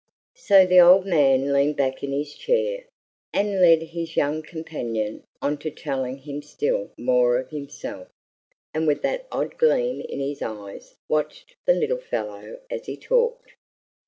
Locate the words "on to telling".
5.43-6.17